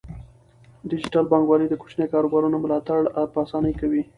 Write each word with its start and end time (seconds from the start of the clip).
ډیجیټل 0.89 1.25
بانکوالي 1.31 1.67
د 1.69 1.73
کوچنیو 1.81 2.11
کاروبارونو 2.13 2.57
ملاتړ 2.63 2.99
په 3.33 3.37
اسانۍ 3.45 3.73
کوي. 3.81 4.01